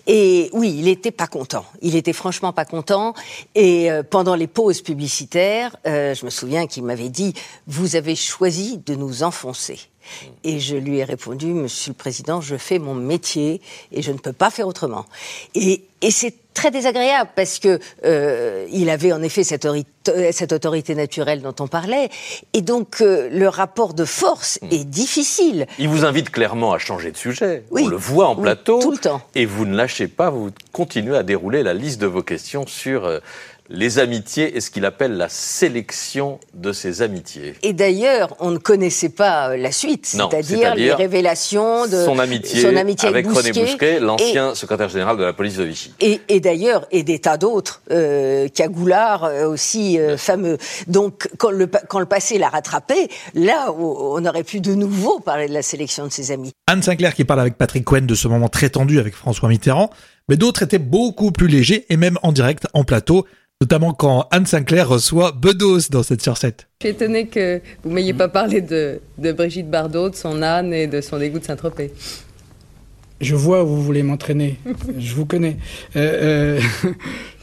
Et 0.06 0.50
oui, 0.52 0.76
il 0.78 0.90
était 0.90 1.12
pas 1.12 1.28
content. 1.28 1.64
Il 1.82 1.96
était 1.96 2.12
franchement 2.12 2.52
pas 2.52 2.66
content. 2.66 3.14
Et 3.56 3.90
euh, 3.90 4.04
pendant 4.04 4.36
les 4.36 4.48
pauses 4.48 4.82
publicitaires, 4.82 5.78
euh, 5.88 6.14
je 6.14 6.26
me 6.26 6.30
souviens 6.30 6.68
qu'il 6.68 6.84
m'avait 6.84 7.08
dit 7.08 7.34
vous 7.68 7.96
avez 7.96 8.18
choisi 8.18 8.82
de 8.86 8.96
nous 8.96 9.24
enfoncer. 9.24 9.80
Et 10.44 10.60
je 10.60 10.76
lui 10.76 10.98
ai 11.00 11.04
répondu, 11.04 11.48
Monsieur 11.48 11.92
le 11.92 11.98
Président, 11.98 12.42
je 12.42 12.56
fais 12.56 12.80
mon 12.80 12.94
métier 12.96 13.62
et 13.92 14.02
je 14.02 14.12
ne 14.12 14.18
peux 14.18 14.34
pas 14.34 14.50
faire 14.50 14.68
autrement. 14.68 15.06
Et, 15.56 15.84
et 16.02 16.12
c'est 16.12 16.34
très 16.54 16.72
désagréable 16.72 17.30
parce 17.36 17.60
que 17.60 17.80
euh, 18.04 18.66
il 18.72 18.90
avait 18.90 19.14
en 19.14 19.22
effet 19.22 19.44
cette, 19.44 19.66
ori- 19.66 19.86
cette 20.32 20.52
autorité 20.54 20.96
naturelle 20.96 21.44
dont 21.44 21.54
on 21.60 21.68
parlait, 21.68 22.10
et 22.54 22.62
donc 22.64 23.02
euh, 23.02 23.30
le 23.32 23.48
rapport 23.48 23.94
de 23.94 24.06
force 24.06 24.58
est 24.72 24.84
difficile. 24.84 25.68
Il 25.78 25.88
vous 25.90 26.04
invite 26.04 26.32
clairement 26.32 26.74
à 26.74 26.80
changer 26.80 27.12
de 27.12 27.18
sujet. 27.18 27.64
Oui. 27.70 27.84
On 27.86 27.90
le 27.90 27.96
voit 27.98 28.30
en 28.30 28.36
Oui, 28.36 28.42
plateau. 28.42 28.80
tout 28.82 28.92
le 28.92 28.98
temps. 28.98 29.22
Et 29.36 29.46
vous 29.46 29.66
ne 29.68 29.76
lâchez 29.76 30.08
pas, 30.08 30.32
vous 30.32 30.50
continuez 30.72 31.16
à 31.16 31.22
dérouler 31.22 31.62
la 31.62 31.76
liste 31.76 32.02
de 32.02 32.08
vos 32.08 32.24
questions 32.24 32.66
sur 32.66 33.06
euh, 33.06 33.20
les 33.70 34.00
amitiés 34.00 34.56
et 34.56 34.62
ce 34.62 34.72
qu'il 34.72 34.86
appelle 34.86 35.18
la 35.18 35.30
sélection 35.30 36.40
de 36.54 36.72
ces 36.72 37.02
amitiés. 37.02 37.56
Et 37.64 37.74
d'ailleurs, 37.74 38.36
on 38.40 38.52
ne 38.52 38.58
connaissait 38.58 39.10
pas 39.10 39.50
euh, 39.50 39.58
la 39.58 39.72
suite, 39.72 40.06
c'est-à-dire 40.06 40.76
les 40.76 40.94
révélations 40.94 41.86
de 41.88 42.06
son 42.06 42.20
amitié, 42.20 42.62
son 42.62 42.76
amitié 42.76 43.10
avec, 43.10 43.28
René 43.30 43.52
Bousquet, 43.52 43.96
Et- 43.96 44.00
l'ancien 44.00 44.56
secrétaire 44.56 44.90
général 44.90 45.18
de 45.18 45.24
la 45.24 45.34
police 45.34 45.58
de 45.58 45.64
Vichy. 45.64 45.94
Et, 46.00 46.22
et 46.30 46.40
d'ailleurs, 46.40 46.88
et 46.92 47.04
des 47.04 47.20
tas 47.20 47.38
d'autres, 47.38 47.82
euh, 47.92 48.48
Cagoulard 48.50 49.26
euh, 49.26 49.48
aussi 49.48 50.00
euh, 50.00 50.18
fameux. 50.18 50.58
Donc, 50.88 51.30
quand 51.38 51.52
le, 51.52 51.68
quand 51.68 52.00
le 52.00 52.06
passé 52.06 52.38
l'a 52.38 52.50
rattrapé, 52.50 53.10
là, 53.34 53.74
on 53.78 54.18
on 54.18 54.26
aurait 54.26 54.44
pu 54.44 54.62
de 54.62 54.74
nouveau 54.74 55.20
parler 55.20 55.48
de 55.48 55.54
la 55.54 55.62
sélection 55.62 56.08
de 56.08 56.12
ses 56.12 56.32
amis. 56.32 56.52
Anne 56.68 56.82
Sinclair 56.82 57.14
qui 57.14 57.24
parle 57.24 57.40
avec 57.40 57.58
Patrick 57.58 57.84
Cohen 57.84 58.02
de 58.02 58.16
ce 58.16 58.28
moment 58.28 58.50
très 58.50 58.70
tendu 58.70 59.00
avec 59.00 59.14
François 59.14 59.50
Mitterrand, 59.50 59.90
mais 60.30 60.38
d'autres 60.38 60.64
étaient 60.64 60.80
beaucoup 60.80 61.32
plus 61.32 61.48
légers 61.48 61.86
et 61.90 61.98
même 61.98 62.18
en 62.24 62.32
direct 62.32 62.68
en 62.74 62.84
plateau, 62.84 63.26
notamment 63.62 63.94
quand 63.94 64.28
Anne 64.32 64.46
Sinclair 64.46 64.88
reçoit 64.88 65.32
Bedos 65.32 65.90
dans 65.90 66.04
cette 66.04 66.22
sur 66.22 66.38
7. 66.38 66.68
Je 66.80 66.88
suis 66.88 66.96
étonnée 66.96 67.28
que 67.28 67.60
vous 67.84 67.90
m'ayez 67.90 68.14
pas 68.14 68.28
parlé 68.28 68.62
de, 68.62 69.00
de 69.18 69.32
Brigitte 69.32 69.70
Bardot, 69.70 70.10
de 70.10 70.16
son 70.16 70.42
âne 70.44 70.74
et 70.74 70.88
de 70.88 71.02
son 71.02 71.18
dégoût 71.18 71.40
de 71.40 71.46
Saint-Tropez. 71.46 71.92
Je 73.20 73.34
vois 73.34 73.64
où 73.64 73.68
vous 73.68 73.82
voulez 73.82 74.04
m'entraîner. 74.04 74.60
Je 75.00 75.16
vous 75.16 75.26
connais. 75.26 75.58
Euh, 75.96 76.60
euh, 76.60 76.62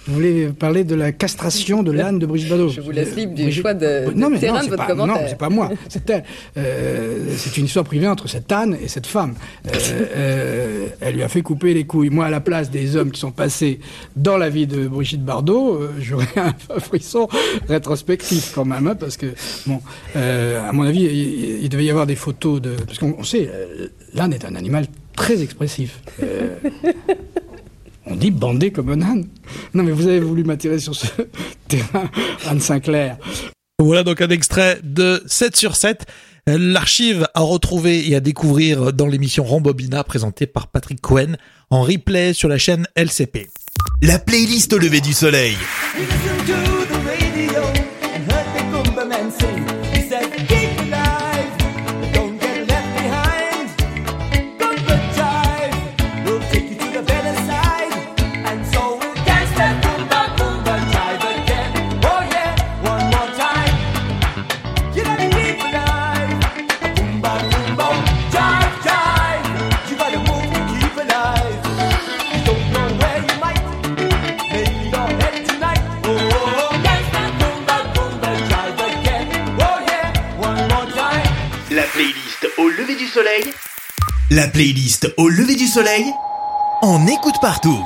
vous 0.07 0.15
voulez 0.15 0.49
parler 0.49 0.85
de 0.85 0.95
la 0.95 1.13
castration 1.13 1.83
de 1.83 1.93
l'âne 1.93 2.19
de 2.19 2.27
Brigitte 2.27 2.51
Bardot. 2.51 2.69
Je 2.69 2.81
vous 2.81 2.91
laisse 2.91 3.15
libre 3.17 3.35
du 3.35 3.51
choix 3.51 3.75
de, 3.75 4.13
non, 4.15 4.29
de 4.29 4.35
mais 4.35 4.41
terrain 4.41 4.59
non, 4.59 4.65
de 4.65 4.71
votre 4.71 4.83
pas, 4.83 4.89
commentaire. 4.89 5.23
Non, 5.23 5.29
c'est 5.29 5.39
pas 5.39 5.49
moi. 5.49 5.71
C'est 5.89 6.09
elle. 6.11 6.25
Euh, 6.57 7.35
c'est 7.37 7.57
une 7.57 7.65
histoire 7.67 7.85
privée 7.85 8.09
entre 8.09 8.29
cet 8.29 8.51
âne 8.53 8.77
et 8.83 8.89
cette 8.89 9.07
femme. 9.07 9.35
Euh, 9.67 9.71
euh, 10.17 10.87
elle 11.01 11.15
lui 11.15 11.23
a 11.23 11.29
fait 11.29 11.43
couper 11.43 11.75
les 11.75 11.85
couilles. 11.85 12.11
Moi, 12.11 12.27
à 12.27 12.31
la 12.31 12.41
place 12.41 12.71
des 12.71 12.97
hommes 12.97 13.11
qui 13.11 13.21
sont 13.21 13.33
passés 13.33 13.81
dans 14.17 14.37
la 14.37 14.51
vie 14.51 14.67
de 14.67 14.87
Brigitte 14.87 15.25
Bardot, 15.25 15.75
euh, 15.75 15.91
j'aurais 15.99 16.27
un 16.37 16.81
frisson 16.81 17.29
rétrospectif 17.69 18.53
quand 18.55 18.65
même, 18.65 18.87
hein, 18.87 18.95
parce 18.95 19.17
que 19.17 19.27
bon, 19.67 19.81
euh, 20.17 20.69
à 20.69 20.73
mon 20.73 20.83
avis, 20.83 21.03
il, 21.03 21.63
il 21.63 21.69
devait 21.69 21.85
y 21.85 21.91
avoir 21.91 22.07
des 22.07 22.17
photos 22.17 22.61
de, 22.61 22.71
parce 22.87 22.99
qu'on 22.99 23.15
on 23.19 23.25
sait, 23.25 23.51
euh, 23.53 23.89
l'âne 24.13 24.33
est 24.33 24.45
un 24.45 24.55
animal 24.55 24.87
très 25.17 25.43
expressif. 25.43 26.01
On 28.07 28.17
dit 28.17 28.31
bandé 28.31 28.71
comme 28.71 28.91
un 28.91 29.03
âne. 29.03 29.27
Non, 29.73 29.83
mais 29.83 29.93
vous 29.93 30.07
avez 30.07 30.21
voulu 30.21 30.45
m'attirer 30.45 30.79
sur 30.79 30.95
ce 30.95 31.07
terrain, 31.69 32.11
Anne 32.47 32.61
Sinclair. 32.61 33.17
Voilà 33.79 34.05
donc 34.05 34.21
un 34.21 34.29
extrait 34.29 34.79
de 34.83 35.23
7 35.27 35.57
sur 35.57 35.77
7. 35.77 36.07
L'archive 36.47 37.27
à 37.33 37.41
retrouver 37.41 38.09
et 38.09 38.15
à 38.15 38.21
découvrir 38.21 38.93
dans 38.93 39.07
l'émission 39.07 39.45
Rambobina 39.45 40.05
présentée 40.05 40.47
par 40.47 40.69
Patrick 40.69 41.01
Cohen 41.01 41.37
en 41.71 41.83
replay 41.83 42.35
sur 42.35 42.51
la 42.51 42.59
chaîne 42.59 42.87
LCP. 42.97 43.49
La 44.03 44.19
playlist 44.19 44.73
au 44.75 44.79
lever 44.79 45.01
du 45.01 45.15
soleil. 45.15 45.57
La 84.35 84.49
playlist 84.49 85.15
au 85.17 85.29
lever 85.29 85.55
du 85.55 85.69
soleil. 85.69 86.05
On 86.83 87.07
écoute 87.07 87.37
partout. 87.41 87.79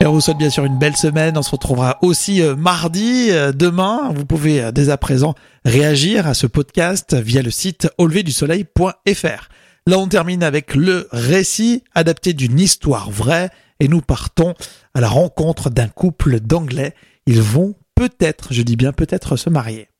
Et 0.00 0.06
on 0.06 0.14
vous 0.14 0.20
souhaite 0.20 0.38
bien 0.38 0.50
sûr 0.50 0.64
une 0.64 0.76
belle 0.76 0.96
semaine. 0.96 1.38
On 1.38 1.42
se 1.42 1.52
retrouvera 1.52 1.98
aussi 2.02 2.42
euh, 2.42 2.56
mardi, 2.56 3.28
euh, 3.30 3.52
demain. 3.52 4.12
Vous 4.12 4.26
pouvez 4.26 4.60
euh, 4.60 4.72
dès 4.72 4.88
à 4.90 4.96
présent 4.96 5.36
réagir 5.64 6.26
à 6.26 6.34
ce 6.34 6.48
podcast 6.48 7.14
via 7.14 7.42
le 7.42 7.52
site 7.52 7.88
auleverdusoleil.fr. 7.98 9.48
Là, 9.86 9.98
on 9.98 10.08
termine 10.08 10.42
avec 10.42 10.74
le 10.74 11.06
récit 11.12 11.84
adapté 11.94 12.32
d'une 12.32 12.58
histoire 12.58 13.12
vraie 13.12 13.50
et 13.78 13.86
nous 13.86 14.00
partons 14.00 14.54
à 14.94 15.00
la 15.00 15.08
rencontre 15.08 15.70
d'un 15.70 15.86
couple 15.86 16.40
d'Anglais. 16.40 16.92
Ils 17.26 17.40
vont 17.40 17.76
peut-être, 17.94 18.52
je 18.52 18.62
dis 18.62 18.74
bien 18.74 18.90
peut-être, 18.92 19.36
se 19.36 19.48
marier. 19.48 19.90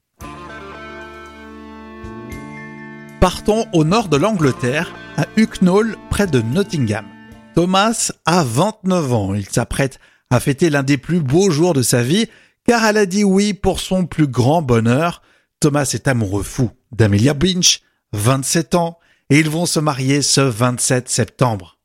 Partons 3.20 3.66
au 3.74 3.84
nord 3.84 4.08
de 4.08 4.16
l'Angleterre, 4.16 4.94
à 5.18 5.26
Hucknall, 5.36 5.94
près 6.08 6.26
de 6.26 6.40
Nottingham. 6.40 7.06
Thomas 7.54 8.12
a 8.24 8.42
29 8.42 9.12
ans. 9.12 9.34
Il 9.34 9.46
s'apprête 9.46 9.98
à 10.30 10.40
fêter 10.40 10.70
l'un 10.70 10.82
des 10.82 10.96
plus 10.96 11.20
beaux 11.20 11.50
jours 11.50 11.74
de 11.74 11.82
sa 11.82 12.02
vie, 12.02 12.30
car 12.66 12.82
elle 12.86 12.96
a 12.96 13.04
dit 13.04 13.22
oui 13.22 13.52
pour 13.52 13.78
son 13.78 14.06
plus 14.06 14.26
grand 14.26 14.62
bonheur. 14.62 15.20
Thomas 15.60 15.90
est 15.92 16.08
amoureux 16.08 16.42
fou 16.42 16.70
d'Amelia 16.92 17.34
Binch, 17.34 17.82
27 18.14 18.74
ans, 18.74 18.98
et 19.28 19.38
ils 19.38 19.50
vont 19.50 19.66
se 19.66 19.80
marier 19.80 20.22
ce 20.22 20.40
27 20.40 21.10
septembre. 21.10 21.76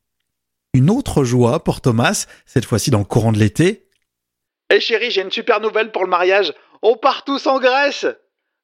Une 0.74 0.90
autre 0.90 1.26
joie 1.26 1.66
pour 1.66 1.82
Thomas, 1.82 2.28
cette 2.46 2.66
fois-ci 2.66 2.92
dans 2.92 3.00
le 3.00 3.04
courant 3.04 3.34
de 3.34 3.40
l'été. 3.40 3.90
Eh 4.70 4.80
chérie, 4.80 5.12
j'ai 5.12 5.22
une 5.22 5.32
super 5.32 5.60
nouvelle 5.60 5.92
pour 5.92 6.06
le 6.06 6.10
mariage. 6.10 6.54
On 6.82 6.96
part 6.96 7.26
tous 7.26 7.46
en 7.46 7.60
Grèce. 7.60 8.06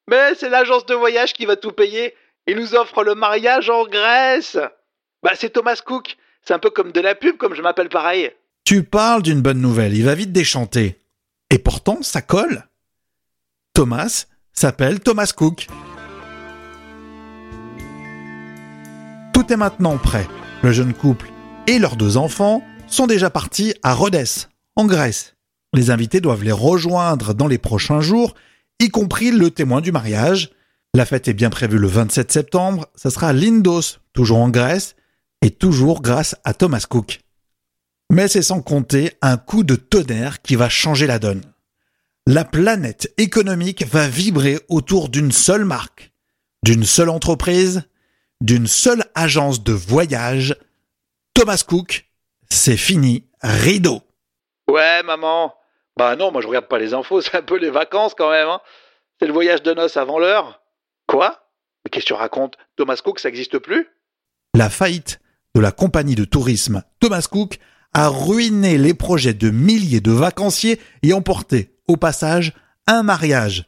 Mais 0.10 0.36
c'est 0.36 0.50
l'agence 0.50 0.86
de 0.86 0.96
voyage 0.96 1.34
qui 1.34 1.46
va 1.46 1.58
tout 1.58 1.74
payer. 1.74 2.16
Il 2.52 2.58
nous 2.58 2.76
offre 2.76 3.06
le 3.06 3.16
mariage 3.16 3.70
en 3.70 3.86
Grèce. 3.86 4.58
Bah 5.24 5.32
c'est 5.36 5.52
Thomas 5.52 5.80
Cook. 5.86 6.18
C'est 6.46 6.54
un 6.54 6.60
peu 6.60 6.70
comme 6.70 6.92
de 6.92 7.00
la 7.00 7.16
pub, 7.16 7.38
comme 7.38 7.56
je 7.56 7.62
m'appelle 7.62 7.88
pareil. 7.88 8.30
Tu 8.66 8.84
parles 8.84 9.22
d'une 9.22 9.42
bonne 9.42 9.62
nouvelle, 9.62 9.96
il 9.96 10.04
va 10.04 10.16
vite 10.16 10.34
déchanter. 10.34 11.00
Et 11.50 11.60
pourtant, 11.60 12.00
ça 12.02 12.22
colle. 12.22 12.68
Thomas 13.74 14.26
s'appelle 14.52 15.00
Thomas 15.00 15.32
Cook. 15.34 15.68
Tout 19.34 19.54
est 19.54 19.56
maintenant 19.58 19.98
prêt. 19.98 20.28
Le 20.62 20.74
jeune 20.74 20.94
couple 20.94 21.32
et 21.68 21.80
leurs 21.80 21.96
deux 21.96 22.18
enfants 22.18 22.62
sont 22.86 23.08
déjà 23.08 23.30
partis 23.30 23.76
à 23.82 23.94
Rhodes, 23.94 24.26
en 24.76 24.88
Grèce. 24.88 25.38
Les 25.74 25.90
invités 25.90 26.20
doivent 26.20 26.44
les 26.44 26.52
rejoindre 26.52 27.34
dans 27.34 27.48
les 27.48 27.60
prochains 27.60 28.02
jours, 28.02 28.36
y 28.82 28.90
compris 28.90 29.32
le 29.32 29.52
témoin 29.52 29.80
du 29.80 29.94
mariage. 29.94 30.52
La 30.94 31.06
fête 31.06 31.30
est 31.30 31.34
bien 31.34 31.50
prévue 31.50 31.78
le 31.78 31.88
27 31.88 32.32
septembre. 32.32 32.88
Ça 32.96 33.10
sera 33.10 33.30
à 33.30 33.34
Lindos, 33.34 34.00
toujours 34.14 34.40
en 34.40 34.50
Grèce, 34.50 34.96
et 35.42 35.50
toujours 35.50 36.02
grâce 36.02 36.36
à 36.44 36.54
Thomas 36.54 36.86
Cook. 36.88 37.22
Mais 38.12 38.28
c'est 38.28 38.42
sans 38.42 38.62
compter 38.62 39.14
un 39.22 39.38
coup 39.38 39.64
de 39.64 39.76
tonnerre 39.76 40.42
qui 40.42 40.58
va 40.58 40.68
changer 40.68 41.08
la 41.08 41.18
donne. 41.18 41.42
La 42.28 42.44
planète 42.44 43.14
économique 43.18 43.86
va 43.86 44.08
vibrer 44.08 44.60
autour 44.68 45.08
d'une 45.08 45.32
seule 45.32 45.64
marque, 45.64 46.12
d'une 46.62 46.84
seule 46.84 47.10
entreprise, 47.10 47.84
d'une 48.42 48.68
seule 48.68 49.06
agence 49.16 49.64
de 49.64 49.72
voyage. 49.72 50.56
Thomas 51.34 51.64
Cook, 51.66 52.06
c'est 52.50 52.78
fini, 52.78 53.30
rideau. 53.42 54.02
Ouais, 54.70 55.04
maman. 55.04 55.56
Bah 55.96 56.18
non, 56.18 56.32
moi 56.32 56.42
je 56.42 56.48
regarde 56.48 56.68
pas 56.68 56.80
les 56.80 56.94
infos, 56.94 57.22
c'est 57.22 57.38
un 57.38 57.42
peu 57.42 57.58
les 57.58 57.70
vacances 57.70 58.14
quand 58.14 58.30
même. 58.30 58.50
Hein. 58.50 58.60
C'est 59.20 59.28
le 59.28 59.34
voyage 59.34 59.64
de 59.64 59.74
noces 59.74 59.96
avant 59.96 60.20
l'heure. 60.20 60.61
Quoi? 61.08 61.40
Mais 61.84 61.90
qu'est-ce 61.90 62.06
que 62.06 62.14
tu 62.14 62.14
racontes? 62.14 62.56
Thomas 62.76 63.00
Cook, 63.04 63.20
ça 63.20 63.30
existe 63.30 63.60
plus? 63.60 63.88
La 64.56 64.70
faillite 64.70 65.20
de 65.56 65.62
la 65.62 65.72
compagnie 65.72 66.16
de 66.16 66.26
tourisme 66.26 66.84
Thomas 67.00 67.28
Cook 67.30 67.60
a 67.94 68.08
ruiné 68.08 68.78
les 68.78 68.94
projets 68.94 69.34
de 69.34 69.50
milliers 69.50 70.02
de 70.02 70.12
vacanciers 70.12 70.80
et 71.04 71.14
emporté, 71.14 71.76
au 71.88 71.98
passage, 71.98 72.54
un 72.88 73.04
mariage, 73.04 73.66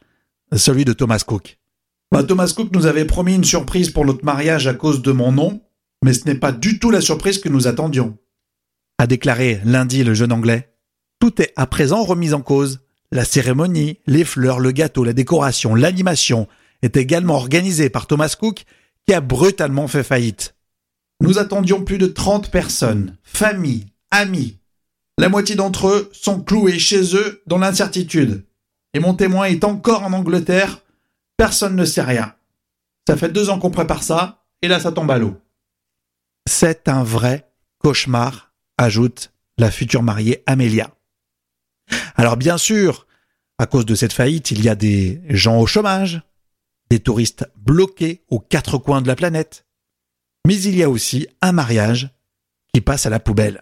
celui 0.56 0.86
de 0.86 0.94
Thomas 0.94 1.24
Cook. 1.26 1.58
Bah, 2.12 2.24
Thomas 2.24 2.54
Cook 2.56 2.70
nous 2.74 2.86
avait 2.86 3.06
promis 3.06 3.36
une 3.36 3.44
surprise 3.44 3.90
pour 3.90 4.06
notre 4.06 4.24
mariage 4.24 4.68
à 4.68 4.74
cause 4.74 5.02
de 5.02 5.12
mon 5.12 5.32
nom, 5.32 5.62
mais 6.04 6.14
ce 6.14 6.26
n'est 6.26 6.36
pas 6.36 6.52
du 6.52 6.80
tout 6.80 6.92
la 6.92 7.02
surprise 7.02 7.40
que 7.40 7.50
nous 7.50 7.68
attendions. 7.68 8.18
A 8.98 9.08
déclaré 9.08 9.60
lundi 9.66 10.04
le 10.04 10.14
jeune 10.14 10.32
anglais. 10.32 10.74
Tout 11.20 11.42
est 11.42 11.52
à 11.56 11.66
présent 11.66 12.04
remis 12.04 12.34
en 12.34 12.42
cause. 12.42 12.82
La 13.12 13.26
cérémonie, 13.26 14.00
les 14.06 14.24
fleurs, 14.24 14.60
le 14.60 14.72
gâteau, 14.72 15.04
la 15.04 15.14
décoration, 15.14 15.76
l'animation 15.76 16.48
est 16.84 16.98
également 16.98 17.36
organisée 17.36 17.90
par 17.90 18.06
Thomas 18.06 18.36
Cook 18.40 18.66
qui 19.08 19.14
a 19.14 19.22
brutalement 19.22 19.88
fait 19.88 20.04
faillite. 20.04 20.56
Nous 21.22 21.40
attendions 21.40 21.84
plus 21.84 21.98
de 21.98 22.08
30 22.08 22.52
personnes, 22.52 23.18
familles, 23.24 23.88
amis. 24.12 24.60
La 25.18 25.30
moitié 25.30 25.56
d'entre 25.56 25.88
eux 25.88 26.10
sont 26.12 26.42
cloués 26.42 26.80
chez 26.80 27.16
eux 27.16 27.42
dans 27.48 27.58
l'incertitude. 27.58 28.46
Et 28.94 29.00
mon 29.00 29.14
témoin 29.14 29.46
est 29.46 29.64
encore 29.64 30.04
en 30.04 30.14
Angleterre. 30.14 30.82
Personne 31.38 31.76
ne 31.76 31.86
sait 31.86 32.02
rien. 32.02 32.36
Ça 33.08 33.18
fait 33.18 33.30
deux 33.30 33.50
ans 33.50 33.60
qu'on 33.60 33.72
prépare 33.72 34.04
ça, 34.04 34.44
et 34.62 34.68
là 34.68 34.80
ça 34.80 34.92
tombe 34.92 35.12
à 35.12 35.18
l'eau. 35.18 35.36
C'est 36.48 36.88
un 36.88 37.04
vrai 37.04 37.50
cauchemar, 37.80 38.54
ajoute 38.78 39.32
la 39.58 39.72
future 39.72 40.04
mariée 40.04 40.44
Amélia. 40.46 40.90
Alors 42.16 42.38
bien 42.38 42.58
sûr, 42.58 43.08
à 43.58 43.66
cause 43.66 43.86
de 43.86 43.96
cette 43.96 44.14
faillite, 44.14 44.52
il 44.52 44.64
y 44.64 44.70
a 44.70 44.76
des 44.76 45.22
gens 45.30 45.60
au 45.60 45.66
chômage, 45.66 46.22
touristes 47.00 47.46
bloqués 47.56 48.24
aux 48.30 48.40
quatre 48.40 48.78
coins 48.78 49.02
de 49.02 49.08
la 49.08 49.16
planète, 49.16 49.66
mais 50.46 50.60
il 50.60 50.76
y 50.76 50.84
a 50.84 50.90
aussi 50.90 51.28
un 51.42 51.52
mariage 51.52 52.10
qui 52.74 52.82
passe 52.82 53.06
à 53.06 53.10
la 53.10 53.20
poubelle. 53.20 53.62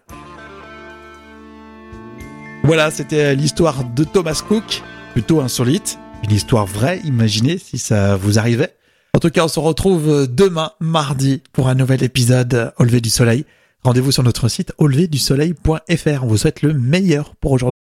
Voilà, 2.64 2.90
c'était 2.90 3.34
l'histoire 3.34 3.84
de 3.84 4.04
Thomas 4.04 4.42
Cook, 4.46 4.82
plutôt 5.12 5.40
insolite, 5.40 5.98
une 6.24 6.32
histoire 6.32 6.66
vraie, 6.66 7.00
imaginez 7.04 7.58
si 7.58 7.78
ça 7.78 8.16
vous 8.16 8.38
arrivait. 8.38 8.76
En 9.14 9.18
tout 9.18 9.30
cas, 9.30 9.44
on 9.44 9.48
se 9.48 9.60
retrouve 9.60 10.26
demain, 10.26 10.72
mardi, 10.80 11.42
pour 11.52 11.68
un 11.68 11.74
nouvel 11.74 12.02
épisode 12.02 12.72
au 12.78 12.84
lever 12.84 13.00
du 13.00 13.10
soleil. 13.10 13.44
Rendez-vous 13.82 14.12
sur 14.12 14.22
notre 14.22 14.48
site 14.48 14.72
auleverdusoleil.fr. 14.78 16.24
On 16.24 16.26
vous 16.26 16.36
souhaite 16.38 16.62
le 16.62 16.72
meilleur 16.72 17.34
pour 17.36 17.52
aujourd'hui. 17.52 17.81